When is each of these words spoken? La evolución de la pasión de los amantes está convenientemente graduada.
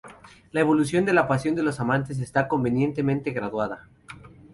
La 0.51 0.59
evolución 0.61 1.05
de 1.05 1.13
la 1.13 1.27
pasión 1.27 1.53
de 1.53 1.61
los 1.61 1.79
amantes 1.79 2.17
está 2.17 2.47
convenientemente 2.47 3.29
graduada. 3.33 3.87